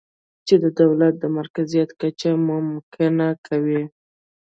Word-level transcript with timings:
چې 0.47 0.55
د 0.63 0.65
دولت 0.81 1.13
د 1.19 1.25
مرکزیت 1.37 1.89
کچه 2.01 2.31
ممکنه 2.49 3.27
کوي 3.47 3.83